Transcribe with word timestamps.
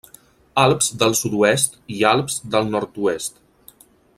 Alps 0.61 0.87
del 1.03 1.13
sud-oest 1.19 1.77
i 1.97 1.99
Alps 2.13 2.39
del 2.57 2.73
nord-oest. 2.77 3.39